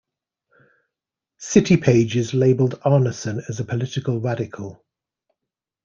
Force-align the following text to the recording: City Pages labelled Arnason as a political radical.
City 1.37 1.77
Pages 1.77 2.33
labelled 2.33 2.79
Arnason 2.83 3.39
as 3.47 3.59
a 3.59 3.63
political 3.63 4.19
radical. 4.19 4.83